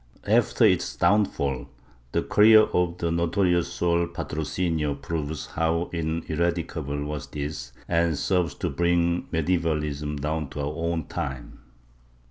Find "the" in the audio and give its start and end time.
2.11-2.23, 2.97-3.11